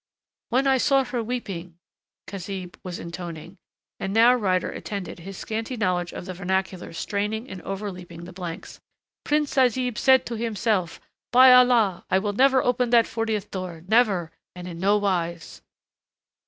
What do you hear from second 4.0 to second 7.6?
now Ryder attended, his scanty knowledge of the vernacular straining